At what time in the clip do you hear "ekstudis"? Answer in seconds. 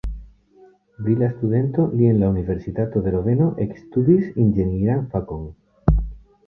3.69-4.27